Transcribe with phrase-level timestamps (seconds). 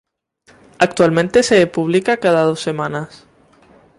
[0.79, 3.27] Actualmente se publica cada dos semanas.